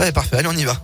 Ouais, 0.00 0.12
parfait. 0.12 0.38
Allez, 0.38 0.48
on 0.48 0.56
y 0.56 0.64
va. 0.64 0.80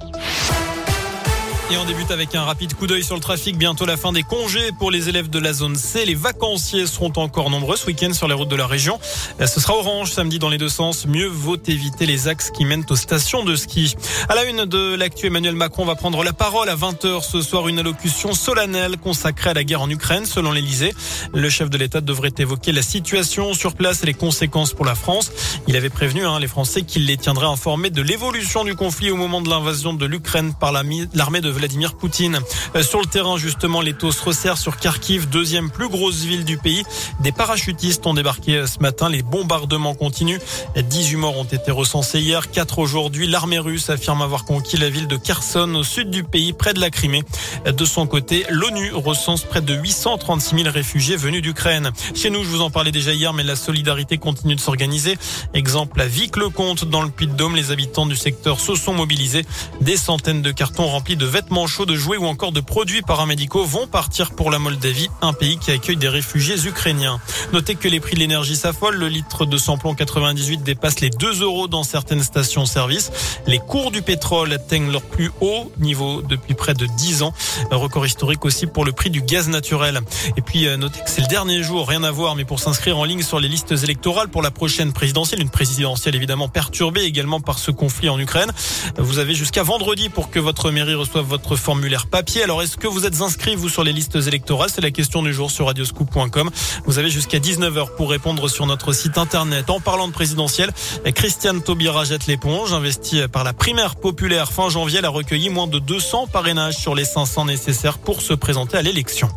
Et 1.68 1.76
on 1.78 1.84
débute 1.84 2.12
avec 2.12 2.32
un 2.36 2.44
rapide 2.44 2.74
coup 2.74 2.86
d'œil 2.86 3.02
sur 3.02 3.16
le 3.16 3.20
trafic. 3.20 3.58
Bientôt 3.58 3.86
la 3.86 3.96
fin 3.96 4.12
des 4.12 4.22
congés 4.22 4.70
pour 4.78 4.92
les 4.92 5.08
élèves 5.08 5.28
de 5.28 5.40
la 5.40 5.52
zone 5.52 5.74
C. 5.74 6.04
Les 6.04 6.14
vacanciers 6.14 6.86
seront 6.86 7.12
encore 7.16 7.50
nombreux 7.50 7.76
ce 7.76 7.86
week-end 7.86 8.12
sur 8.12 8.28
les 8.28 8.34
routes 8.34 8.48
de 8.48 8.54
la 8.54 8.68
région. 8.68 9.00
Ce 9.40 9.58
sera 9.58 9.74
orange 9.74 10.12
samedi 10.12 10.38
dans 10.38 10.48
les 10.48 10.58
deux 10.58 10.68
sens. 10.68 11.08
Mieux 11.08 11.26
vaut 11.26 11.56
éviter 11.66 12.06
les 12.06 12.28
axes 12.28 12.52
qui 12.52 12.64
mènent 12.64 12.86
aux 12.88 12.94
stations 12.94 13.42
de 13.42 13.56
ski. 13.56 13.96
À 14.28 14.36
la 14.36 14.44
une 14.44 14.64
de 14.64 14.94
l'actu, 14.94 15.26
Emmanuel 15.26 15.56
Macron 15.56 15.84
va 15.84 15.96
prendre 15.96 16.22
la 16.22 16.32
parole 16.32 16.68
à 16.68 16.76
20h 16.76 17.28
ce 17.28 17.40
soir. 17.40 17.66
Une 17.66 17.80
allocution 17.80 18.32
solennelle 18.32 18.96
consacrée 18.96 19.50
à 19.50 19.54
la 19.54 19.64
guerre 19.64 19.82
en 19.82 19.90
Ukraine 19.90 20.24
selon 20.24 20.52
l'Elysée. 20.52 20.94
Le 21.34 21.50
chef 21.50 21.68
de 21.68 21.78
l'État 21.78 22.00
devrait 22.00 22.34
évoquer 22.38 22.70
la 22.70 22.82
situation 22.82 23.54
sur 23.54 23.74
place 23.74 24.04
et 24.04 24.06
les 24.06 24.14
conséquences 24.14 24.72
pour 24.72 24.84
la 24.84 24.94
France. 24.94 25.32
Il 25.66 25.74
avait 25.74 25.90
prévenu 25.90 26.24
hein, 26.24 26.38
les 26.38 26.46
Français 26.46 26.82
qu'il 26.82 27.06
les 27.06 27.16
tiendrait 27.16 27.46
informés 27.46 27.90
de 27.90 28.02
l'évolution 28.02 28.62
du 28.62 28.76
conflit 28.76 29.10
au 29.10 29.16
moment 29.16 29.40
de 29.40 29.50
l'invasion 29.50 29.94
de 29.94 30.06
l'Ukraine 30.06 30.54
par 30.54 30.70
l'armée 30.70 31.40
de 31.40 31.55
Vladimir 31.56 31.94
Poutine. 31.94 32.38
Euh, 32.74 32.82
sur 32.82 33.00
le 33.00 33.06
terrain, 33.06 33.36
justement, 33.38 33.80
les 33.80 33.94
taux 33.94 34.12
se 34.12 34.22
resserrent 34.22 34.58
sur 34.58 34.76
Kharkiv, 34.76 35.28
deuxième 35.28 35.70
plus 35.70 35.88
grosse 35.88 36.22
ville 36.22 36.44
du 36.44 36.58
pays. 36.58 36.84
Des 37.20 37.32
parachutistes 37.32 38.06
ont 38.06 38.14
débarqué 38.14 38.56
euh, 38.56 38.66
ce 38.66 38.78
matin. 38.80 39.08
Les 39.08 39.22
bombardements 39.22 39.94
continuent. 39.94 40.38
18 40.76 41.16
morts 41.16 41.38
ont 41.38 41.44
été 41.44 41.70
recensés 41.70 42.20
hier, 42.20 42.50
4 42.50 42.78
aujourd'hui. 42.78 43.26
L'armée 43.26 43.58
russe 43.58 43.90
affirme 43.90 44.22
avoir 44.22 44.44
conquis 44.44 44.76
la 44.76 44.90
ville 44.90 45.08
de 45.08 45.16
Kherson 45.16 45.74
au 45.74 45.82
sud 45.82 46.10
du 46.10 46.22
pays, 46.22 46.52
près 46.52 46.74
de 46.74 46.80
la 46.80 46.90
Crimée. 46.90 47.22
De 47.66 47.84
son 47.84 48.06
côté, 48.06 48.44
l'ONU 48.50 48.92
recense 48.92 49.44
près 49.44 49.60
de 49.60 49.74
836 49.74 50.62
000 50.62 50.70
réfugiés 50.70 51.16
venus 51.16 51.42
d'Ukraine. 51.42 51.90
Chez 52.14 52.30
nous, 52.30 52.44
je 52.44 52.48
vous 52.48 52.60
en 52.60 52.70
parlais 52.70 52.92
déjà 52.92 53.12
hier, 53.12 53.32
mais 53.32 53.42
la 53.42 53.56
solidarité 53.56 54.18
continue 54.18 54.54
de 54.54 54.60
s'organiser. 54.60 55.16
Exemple 55.54 56.00
à 56.00 56.06
Vic-le-Comte, 56.06 56.84
dans 56.84 57.02
le 57.02 57.10
Puy-de-Dôme, 57.10 57.56
les 57.56 57.70
habitants 57.70 58.06
du 58.06 58.16
secteur 58.16 58.60
se 58.60 58.74
sont 58.74 58.92
mobilisés. 58.92 59.44
Des 59.80 59.96
centaines 59.96 60.42
de 60.42 60.50
cartons 60.50 60.86
remplis 60.86 61.16
de 61.16 61.26
vêtements 61.26 61.45
chauds, 61.66 61.86
de 61.86 61.94
jouets 61.94 62.16
ou 62.16 62.26
encore 62.26 62.52
de 62.52 62.60
produits 62.60 63.02
paramédicaux 63.02 63.64
vont 63.64 63.86
partir 63.86 64.32
pour 64.32 64.50
la 64.50 64.58
Moldavie, 64.58 65.08
un 65.22 65.32
pays 65.32 65.58
qui 65.58 65.70
accueille 65.70 65.96
des 65.96 66.08
réfugiés 66.08 66.66
ukrainiens. 66.66 67.20
Notez 67.52 67.74
que 67.74 67.88
les 67.88 68.00
prix 68.00 68.14
de 68.14 68.20
l'énergie 68.20 68.56
s'affolent. 68.56 68.96
Le 68.96 69.08
litre 69.08 69.46
de 69.46 69.56
samplon 69.56 69.94
98 69.94 70.62
dépasse 70.62 71.00
les 71.00 71.10
2 71.10 71.42
euros 71.42 71.68
dans 71.68 71.82
certaines 71.82 72.22
stations-service. 72.22 73.10
Les 73.46 73.58
cours 73.58 73.90
du 73.90 74.02
pétrole 74.02 74.52
atteignent 74.52 74.90
leur 74.90 75.02
plus 75.02 75.30
haut 75.40 75.72
niveau 75.78 76.22
depuis 76.22 76.54
près 76.54 76.74
de 76.74 76.86
10 76.86 77.22
ans. 77.22 77.32
record 77.70 78.06
historique 78.06 78.44
aussi 78.44 78.66
pour 78.66 78.84
le 78.84 78.92
prix 78.92 79.10
du 79.10 79.22
gaz 79.22 79.48
naturel. 79.48 80.00
Et 80.36 80.42
puis, 80.42 80.66
euh, 80.66 80.76
notez 80.76 81.00
que 81.00 81.10
c'est 81.10 81.20
le 81.20 81.28
dernier 81.28 81.62
jour, 81.62 81.88
rien 81.88 82.02
à 82.04 82.10
voir, 82.10 82.34
mais 82.34 82.44
pour 82.44 82.60
s'inscrire 82.60 82.98
en 82.98 83.04
ligne 83.04 83.22
sur 83.22 83.40
les 83.40 83.48
listes 83.48 83.72
électorales 83.72 84.28
pour 84.28 84.42
la 84.42 84.50
prochaine 84.50 84.92
présidentielle, 84.92 85.40
une 85.40 85.50
présidentielle 85.50 86.14
évidemment 86.14 86.48
perturbée 86.48 87.02
également 87.02 87.40
par 87.40 87.58
ce 87.58 87.70
conflit 87.70 88.08
en 88.08 88.18
Ukraine. 88.18 88.50
Vous 88.98 89.18
avez 89.18 89.34
jusqu'à 89.34 89.62
vendredi 89.62 90.08
pour 90.08 90.30
que 90.30 90.38
votre 90.38 90.70
mairie 90.70 90.94
reçoive 90.94 91.24
votre 91.24 91.35
formulaire 91.56 92.06
papier. 92.06 92.42
Alors, 92.42 92.62
est-ce 92.62 92.76
que 92.76 92.86
vous 92.86 93.06
êtes 93.06 93.20
inscrit, 93.20 93.56
vous, 93.56 93.68
sur 93.68 93.84
les 93.84 93.92
listes 93.92 94.16
électorales? 94.16 94.70
C'est 94.72 94.80
la 94.80 94.90
question 94.90 95.22
du 95.22 95.32
jour 95.32 95.50
sur 95.50 95.66
radioscoop.com. 95.66 96.50
Vous 96.86 96.98
avez 96.98 97.10
jusqu'à 97.10 97.38
19h 97.38 97.94
pour 97.96 98.10
répondre 98.10 98.48
sur 98.48 98.66
notre 98.66 98.92
site 98.92 99.18
internet. 99.18 99.70
En 99.70 99.80
parlant 99.80 100.08
de 100.08 100.12
présidentielle, 100.12 100.70
Christiane 101.14 101.62
Taubira 101.62 102.04
jette 102.04 102.26
l'éponge. 102.26 102.72
Investie 102.72 103.26
par 103.28 103.44
la 103.44 103.52
primaire 103.52 103.96
populaire 103.96 104.52
fin 104.52 104.68
janvier, 104.68 104.98
elle 104.98 105.04
a 105.04 105.10
recueilli 105.10 105.50
moins 105.50 105.66
de 105.66 105.78
200 105.78 106.28
parrainages 106.28 106.76
sur 106.76 106.94
les 106.94 107.04
500 107.04 107.46
nécessaires 107.46 107.98
pour 107.98 108.22
se 108.22 108.32
présenter 108.32 108.76
à 108.76 108.82
l'élection. 108.82 109.28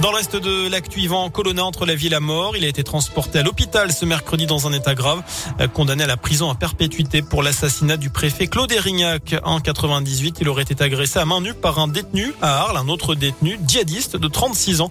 Dans 0.00 0.10
le 0.10 0.16
reste 0.16 0.36
de 0.36 0.68
l'actu, 0.68 1.00
Yvan 1.00 1.28
Colonna 1.28 1.64
entre 1.64 1.84
la 1.84 1.96
vie 1.96 2.06
et 2.06 2.10
la 2.10 2.20
mort. 2.20 2.56
Il 2.56 2.64
a 2.64 2.68
été 2.68 2.84
transporté 2.84 3.40
à 3.40 3.42
l'hôpital 3.42 3.92
ce 3.92 4.04
mercredi 4.04 4.46
dans 4.46 4.68
un 4.68 4.72
état 4.72 4.94
grave, 4.94 5.22
euh, 5.60 5.66
condamné 5.66 6.04
à 6.04 6.06
la 6.06 6.16
prison 6.16 6.48
à 6.50 6.54
perpétuité 6.54 7.20
pour 7.20 7.42
l'assassinat 7.42 7.96
du 7.96 8.08
préfet 8.08 8.46
Claude 8.46 8.70
Erignac. 8.70 9.34
En 9.42 9.58
98, 9.58 10.36
il 10.40 10.48
aurait 10.48 10.62
été 10.62 10.84
agressé 10.84 11.18
à 11.18 11.24
main 11.24 11.40
nue 11.40 11.52
par 11.52 11.80
un 11.80 11.88
détenu 11.88 12.32
à 12.40 12.60
Arles, 12.60 12.76
un 12.76 12.88
autre 12.88 13.16
détenu 13.16 13.58
djihadiste 13.66 14.16
de 14.16 14.28
36 14.28 14.82
ans. 14.82 14.90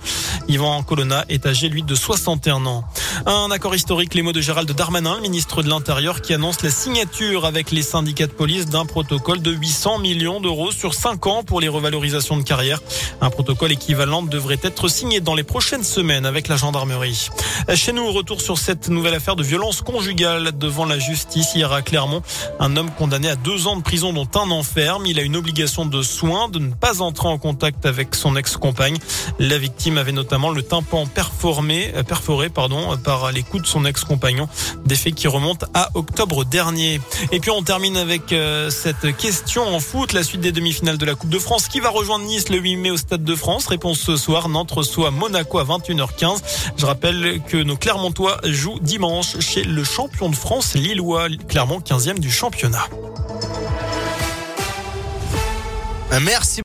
Yvan 0.50 0.84
Colonna 0.84 1.24
est 1.30 1.46
âgé, 1.46 1.70
lui, 1.70 1.84
de 1.84 1.96
61 1.96 2.66
ans. 2.66 2.84
Un 3.26 3.50
accord 3.50 3.76
historique, 3.76 4.14
les 4.14 4.22
mots 4.22 4.34
de 4.34 4.42
Gérald 4.42 4.70
Darmanin, 4.70 5.22
ministre 5.22 5.64
de 5.64 5.70
l'Intérieur, 5.70 6.22
qui 6.22 6.34
annonce 6.34 6.62
la 6.64 6.70
signature 6.70 7.46
avec 7.46 7.72
les 7.72 7.82
syndicats 7.82 8.28
de 8.28 8.34
police 8.34 8.66
d'un 8.66 8.86
protocole 8.86 9.42
de 9.42 9.52
800 9.52 10.00
millions 10.00 10.42
d'euros 10.42 10.74
sur 10.74 10.94
5 10.94 11.28
ans 11.28 11.44
pour 11.44 11.62
les 11.62 11.70
revalorisations 11.70 12.36
de 12.36 12.44
carrière. 12.44 12.82
Un 13.22 13.30
protocole 13.30 13.72
équivalent 13.72 14.22
devrait 14.22 14.60
être 14.64 14.90
signé 14.98 15.20
dans 15.20 15.36
les 15.36 15.44
prochaines 15.44 15.84
semaines 15.84 16.26
avec 16.26 16.48
la 16.48 16.56
gendarmerie. 16.56 17.30
Chez 17.76 17.94
nous, 17.94 18.12
retour 18.12 18.42
sur 18.42 18.58
cette 18.58 18.90
nouvelle 18.90 19.14
affaire 19.14 19.36
de 19.36 19.44
violence 19.44 19.84
conjugale 19.84 20.58
devant 20.58 20.86
la 20.86 20.98
justice 20.98 21.54
hier 21.54 21.72
à 21.72 21.84
Clermont. 21.84 22.24
Un 22.60 22.76
homme 22.76 22.90
condamné 22.90 23.30
à 23.30 23.36
deux 23.36 23.68
ans 23.68 23.76
de 23.76 23.84
prison 23.84 24.12
dont 24.12 24.28
un 24.34 24.50
enferme. 24.50 25.06
Il 25.06 25.20
a 25.20 25.22
une 25.22 25.36
obligation 25.36 25.86
de 25.86 26.02
soins 26.02 26.50
de 26.50 26.58
ne 26.58 26.74
pas 26.74 27.04
entrer 27.04 27.28
en 27.28 27.38
contact 27.38 27.86
avec 27.86 28.16
son 28.16 28.36
ex-compagne. 28.36 28.98
La 29.38 29.60
victime 29.60 30.00
avait 30.00 30.14
notamment 30.14 30.50
le 30.50 30.64
tympan 30.64 31.06
perforé, 31.06 31.94
euh, 31.96 32.02
perforé 32.02 32.50
pardon, 32.50 32.98
par 32.98 33.32
les 33.32 33.44
coups 33.44 33.64
de 33.64 33.68
son 33.68 33.86
ex-compagnon. 33.86 34.50
Des 34.86 34.96
faits 34.96 35.14
qui 35.14 35.28
remontent 35.28 35.68
à 35.76 35.92
octobre 35.94 36.44
dernier. 36.44 37.00
Et 37.32 37.40
puis 37.40 37.52
on 37.52 37.62
termine 37.62 37.98
avec 37.98 38.34
euh, 38.34 38.72
cette 38.72 39.16
question 39.16 39.76
en 39.76 39.80
foot. 39.80 40.14
La 40.14 40.24
suite 40.24 40.42
des 40.42 40.52
demi-finales 40.52 40.98
de 40.98 41.06
la 41.06 41.14
Coupe 41.14 41.30
de 41.30 41.40
France. 41.40 41.68
Qui 41.68 41.82
va 41.82 41.90
rejoindre 41.90 42.26
Nice 42.26 42.50
le 42.50 42.58
8 42.58 42.78
mai 42.78 42.90
au 42.90 42.98
Stade 42.98 43.24
de 43.24 43.36
France 43.36 43.68
Réponse 43.68 44.00
ce 44.00 44.18
soir. 44.18 44.50
Nantes 44.50 44.72
soit 44.88 45.12
Monaco 45.12 45.60
à 45.60 45.64
21h15. 45.64 46.40
Je 46.78 46.86
rappelle 46.86 47.42
que 47.48 47.58
nos 47.58 47.76
Clermontois 47.76 48.40
jouent 48.44 48.80
dimanche 48.80 49.40
chez 49.40 49.64
le 49.64 49.84
champion 49.84 50.30
de 50.30 50.36
France 50.36 50.74
Lillois, 50.74 51.28
Clermont 51.48 51.80
15e 51.80 52.20
du 52.20 52.32
championnat. 52.32 52.88
Merci. 56.22 56.48